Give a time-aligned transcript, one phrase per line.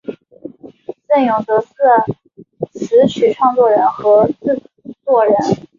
[1.07, 1.65] 振永则是
[2.71, 4.59] 词曲创作人和制
[5.05, 5.33] 作人。